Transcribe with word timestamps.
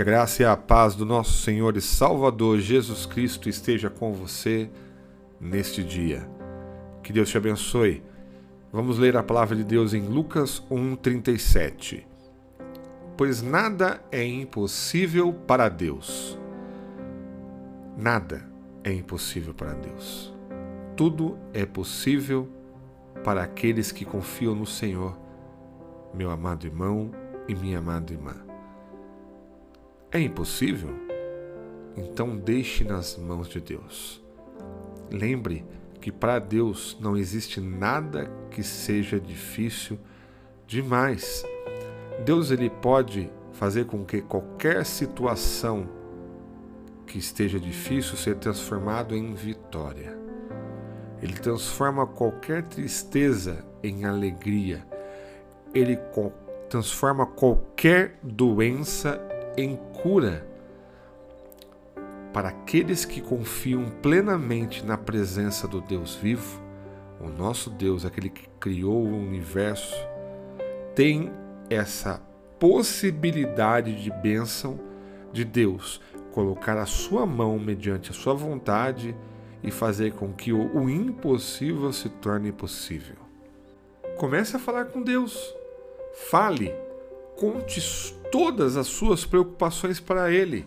Que 0.00 0.02
a 0.02 0.06
graça 0.06 0.42
e 0.42 0.46
a 0.46 0.56
paz 0.56 0.94
do 0.94 1.04
nosso 1.04 1.42
Senhor 1.42 1.76
e 1.76 1.80
Salvador 1.82 2.58
Jesus 2.58 3.04
Cristo 3.04 3.50
esteja 3.50 3.90
com 3.90 4.14
você 4.14 4.70
neste 5.38 5.84
dia. 5.84 6.26
Que 7.02 7.12
Deus 7.12 7.28
te 7.28 7.36
abençoe. 7.36 8.02
Vamos 8.72 8.98
ler 8.98 9.14
a 9.14 9.22
palavra 9.22 9.54
de 9.54 9.62
Deus 9.62 9.92
em 9.92 10.00
Lucas 10.00 10.62
1:37. 10.70 12.06
Pois 13.14 13.42
nada 13.42 14.02
é 14.10 14.24
impossível 14.24 15.34
para 15.34 15.68
Deus. 15.68 16.38
Nada 17.94 18.48
é 18.82 18.94
impossível 18.94 19.52
para 19.52 19.74
Deus. 19.74 20.34
Tudo 20.96 21.36
é 21.52 21.66
possível 21.66 22.48
para 23.22 23.42
aqueles 23.42 23.92
que 23.92 24.06
confiam 24.06 24.54
no 24.54 24.64
Senhor, 24.64 25.14
meu 26.14 26.30
amado 26.30 26.66
irmão 26.66 27.10
e 27.46 27.54
minha 27.54 27.80
amada 27.80 28.14
irmã. 28.14 28.49
É 30.12 30.18
impossível? 30.18 30.90
Então 31.96 32.36
deixe 32.36 32.82
nas 32.82 33.16
mãos 33.16 33.48
de 33.48 33.60
Deus. 33.60 34.20
Lembre 35.08 35.64
que 36.00 36.10
para 36.10 36.40
Deus 36.40 36.96
não 37.00 37.16
existe 37.16 37.60
nada 37.60 38.28
que 38.50 38.62
seja 38.62 39.20
difícil 39.20 39.98
demais. 40.66 41.44
Deus 42.24 42.50
ele 42.50 42.68
pode 42.68 43.30
fazer 43.52 43.84
com 43.84 44.04
que 44.04 44.20
qualquer 44.20 44.84
situação 44.84 45.88
que 47.06 47.18
esteja 47.18 47.60
difícil 47.60 48.16
seja 48.16 48.36
transformado 48.36 49.14
em 49.14 49.32
vitória. 49.34 50.18
Ele 51.22 51.34
transforma 51.34 52.04
qualquer 52.04 52.64
tristeza 52.64 53.64
em 53.82 54.04
alegria. 54.04 54.84
Ele 55.72 55.96
transforma 56.68 57.26
qualquer 57.26 58.18
doença 58.22 59.20
em 59.60 59.76
cura 60.02 60.46
para 62.32 62.48
aqueles 62.48 63.04
que 63.04 63.20
confiam 63.20 63.90
plenamente 64.02 64.84
na 64.84 64.96
presença 64.96 65.66
do 65.66 65.80
Deus 65.80 66.14
vivo, 66.14 66.60
o 67.20 67.28
nosso 67.28 67.70
Deus, 67.70 68.04
aquele 68.04 68.30
que 68.30 68.48
criou 68.60 69.04
o 69.04 69.18
universo, 69.18 69.94
tem 70.94 71.30
essa 71.68 72.22
possibilidade 72.58 74.02
de 74.02 74.10
bênção 74.10 74.78
de 75.32 75.44
Deus 75.44 76.00
colocar 76.32 76.78
a 76.78 76.86
sua 76.86 77.26
mão 77.26 77.58
mediante 77.58 78.10
a 78.10 78.14
sua 78.14 78.34
vontade 78.34 79.16
e 79.62 79.70
fazer 79.70 80.12
com 80.12 80.32
que 80.32 80.52
o, 80.52 80.88
impossível 80.88 81.92
se 81.92 82.08
torne 82.08 82.52
possível. 82.52 83.16
Comece 84.16 84.56
a 84.56 84.58
falar 84.58 84.86
com 84.86 85.02
Deus. 85.02 85.54
Fale, 86.30 86.72
conte 87.36 87.80
todas 88.30 88.76
as 88.76 88.86
suas 88.86 89.24
preocupações 89.24 90.00
para 90.00 90.30
Ele. 90.30 90.66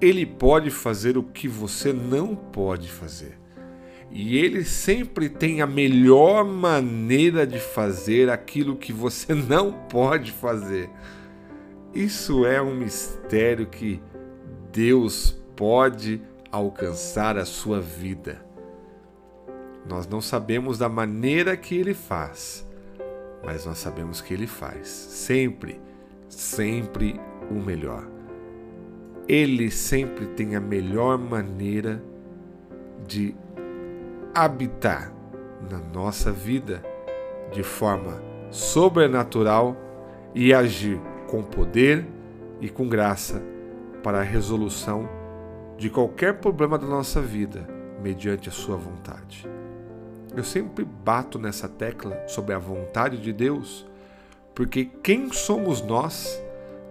Ele 0.00 0.26
pode 0.26 0.70
fazer 0.70 1.16
o 1.16 1.22
que 1.22 1.48
você 1.48 1.92
não 1.92 2.34
pode 2.34 2.90
fazer. 2.90 3.38
E 4.10 4.38
ele 4.38 4.64
sempre 4.64 5.28
tem 5.28 5.60
a 5.60 5.66
melhor 5.66 6.44
maneira 6.44 7.46
de 7.46 7.58
fazer 7.58 8.30
aquilo 8.30 8.76
que 8.76 8.92
você 8.92 9.32
não 9.34 9.72
pode 9.72 10.32
fazer. 10.32 10.88
Isso 11.94 12.44
é 12.44 12.60
um 12.60 12.74
mistério 12.74 13.66
que 13.66 14.00
Deus 14.72 15.36
pode 15.56 16.20
alcançar 16.52 17.36
a 17.36 17.44
sua 17.44 17.80
vida. 17.80 18.44
Nós 19.88 20.06
não 20.06 20.20
sabemos 20.20 20.78
da 20.78 20.88
maneira 20.88 21.56
que 21.56 21.74
ele 21.74 21.94
faz, 21.94 22.66
mas 23.44 23.64
nós 23.64 23.78
sabemos 23.78 24.20
que 24.20 24.34
ele 24.34 24.46
faz. 24.46 24.88
Sempre 24.88 25.80
sempre 26.28 27.20
o 27.50 27.54
melhor. 27.54 28.06
Ele 29.28 29.70
sempre 29.70 30.26
tem 30.26 30.54
a 30.54 30.60
melhor 30.60 31.18
maneira 31.18 32.02
de 33.06 33.34
habitar 34.34 35.12
na 35.70 35.78
nossa 35.78 36.30
vida 36.30 36.82
de 37.52 37.62
forma 37.62 38.20
sobrenatural 38.50 39.76
e 40.34 40.52
agir 40.52 41.00
com 41.26 41.42
poder 41.42 42.06
e 42.60 42.68
com 42.68 42.88
graça 42.88 43.42
para 44.02 44.20
a 44.20 44.22
resolução 44.22 45.08
de 45.76 45.90
qualquer 45.90 46.34
problema 46.34 46.78
da 46.78 46.86
nossa 46.86 47.20
vida 47.20 47.66
mediante 48.02 48.48
a 48.48 48.52
sua 48.52 48.76
vontade. 48.76 49.48
Eu 50.36 50.44
sempre 50.44 50.84
bato 50.84 51.38
nessa 51.38 51.68
tecla 51.68 52.22
sobre 52.28 52.54
a 52.54 52.58
vontade 52.58 53.18
de 53.18 53.32
Deus 53.32 53.86
porque 54.56 54.86
quem 55.02 55.30
somos 55.30 55.82
nós 55.82 56.42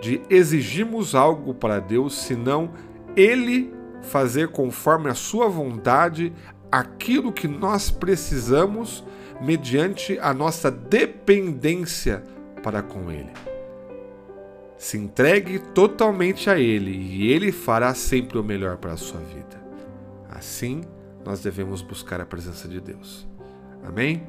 de 0.00 0.20
exigirmos 0.28 1.14
algo 1.14 1.54
para 1.54 1.78
Deus 1.78 2.12
senão 2.12 2.72
Ele 3.16 3.72
fazer 4.02 4.48
conforme 4.48 5.08
a 5.08 5.14
Sua 5.14 5.48
vontade 5.48 6.32
aquilo 6.72 7.32
que 7.32 7.46
nós 7.46 7.88
precisamos 7.88 9.04
mediante 9.40 10.18
a 10.18 10.34
nossa 10.34 10.72
dependência 10.72 12.24
para 12.64 12.82
com 12.82 13.12
Ele. 13.12 13.30
Se 14.76 14.98
entregue 14.98 15.60
totalmente 15.60 16.50
a 16.50 16.58
Ele 16.58 16.90
e 16.90 17.30
Ele 17.30 17.52
fará 17.52 17.94
sempre 17.94 18.38
o 18.38 18.42
melhor 18.42 18.78
para 18.78 18.94
a 18.94 18.96
sua 18.96 19.20
vida. 19.20 19.62
Assim, 20.28 20.80
nós 21.24 21.40
devemos 21.40 21.80
buscar 21.80 22.20
a 22.20 22.26
presença 22.26 22.66
de 22.66 22.80
Deus. 22.80 23.24
Amém? 23.84 24.26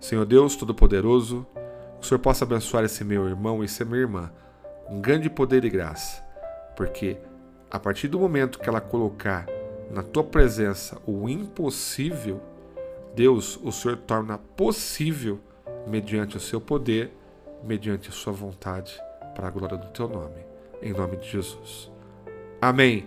Senhor 0.00 0.24
Deus 0.24 0.56
Todo-Poderoso, 0.56 1.46
o 2.04 2.06
Senhor 2.06 2.18
possa 2.18 2.44
abençoar 2.44 2.84
esse 2.84 3.02
meu 3.02 3.26
irmão 3.26 3.62
e 3.62 3.64
essa 3.64 3.82
minha 3.82 4.00
irmã 4.02 4.30
com 4.84 5.00
grande 5.00 5.30
poder 5.30 5.64
e 5.64 5.70
graça, 5.70 6.22
porque 6.76 7.16
a 7.70 7.78
partir 7.78 8.08
do 8.08 8.20
momento 8.20 8.58
que 8.58 8.68
ela 8.68 8.78
colocar 8.78 9.46
na 9.90 10.02
tua 10.02 10.22
presença 10.22 11.00
o 11.06 11.26
impossível, 11.30 12.42
Deus, 13.14 13.58
o 13.62 13.72
Senhor 13.72 13.96
torna 13.96 14.36
possível 14.36 15.40
mediante 15.86 16.36
o 16.36 16.40
seu 16.40 16.60
poder, 16.60 17.10
mediante 17.62 18.10
a 18.10 18.12
sua 18.12 18.34
vontade, 18.34 19.00
para 19.34 19.48
a 19.48 19.50
glória 19.50 19.78
do 19.78 19.86
teu 19.88 20.06
nome. 20.06 20.44
Em 20.82 20.92
nome 20.92 21.16
de 21.16 21.26
Jesus. 21.26 21.90
Amém. 22.60 23.06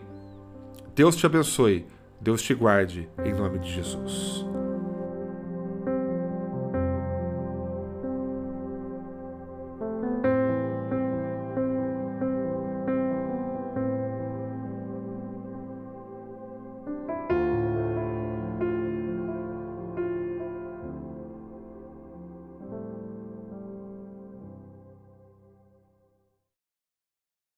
Deus 0.96 1.16
te 1.16 1.26
abençoe. 1.28 1.86
Deus 2.20 2.42
te 2.42 2.56
guarde. 2.56 3.08
Em 3.24 3.32
nome 3.32 3.60
de 3.60 3.72
Jesus. 3.72 4.57